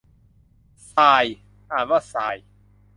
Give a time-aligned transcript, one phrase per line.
[0.91, 1.25] ทราย
[1.71, 2.37] อ่านว่าซาย